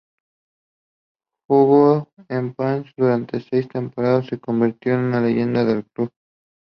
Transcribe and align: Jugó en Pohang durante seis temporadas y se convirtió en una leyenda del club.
Jugó 1.47 2.09
en 2.27 2.55
Pohang 2.55 2.85
durante 2.97 3.39
seis 3.39 3.67
temporadas 3.67 4.25
y 4.25 4.29
se 4.29 4.39
convirtió 4.39 4.95
en 4.95 5.01
una 5.01 5.21
leyenda 5.21 5.63
del 5.63 5.85
club. 5.91 6.11